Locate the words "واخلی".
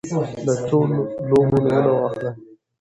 1.99-2.31